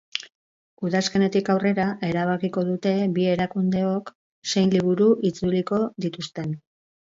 [0.87, 4.13] Udazkenetik aurrera erabakiko dute bi erakundeok
[4.55, 6.61] zein liburu itzuliko dituzten.